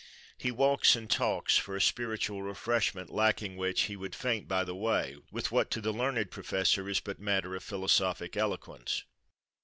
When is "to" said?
5.69-5.79